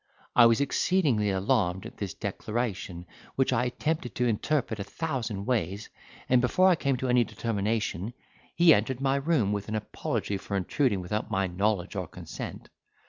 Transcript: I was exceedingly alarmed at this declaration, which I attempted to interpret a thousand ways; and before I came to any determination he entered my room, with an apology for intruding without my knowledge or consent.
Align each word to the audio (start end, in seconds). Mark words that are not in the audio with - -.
I 0.35 0.47
was 0.47 0.59
exceedingly 0.59 1.29
alarmed 1.29 1.85
at 1.85 1.97
this 1.97 2.15
declaration, 2.15 3.05
which 3.35 3.53
I 3.53 3.65
attempted 3.65 4.15
to 4.15 4.25
interpret 4.25 4.79
a 4.79 4.83
thousand 4.83 5.45
ways; 5.45 5.89
and 6.27 6.41
before 6.41 6.69
I 6.69 6.75
came 6.75 6.97
to 6.97 7.07
any 7.07 7.23
determination 7.23 8.15
he 8.55 8.73
entered 8.73 8.99
my 8.99 9.17
room, 9.17 9.51
with 9.51 9.69
an 9.69 9.75
apology 9.75 10.37
for 10.37 10.57
intruding 10.57 11.01
without 11.01 11.29
my 11.29 11.45
knowledge 11.45 11.95
or 11.95 12.07
consent. 12.07 12.67